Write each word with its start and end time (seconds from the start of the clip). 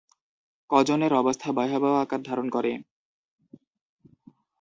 কজনের 0.69 1.13
অবস্থা 1.13 1.49
ভয়াবহ 1.51 1.93
আকার 2.01 2.21
ধারণ 2.23 2.47
করে? 2.49 2.71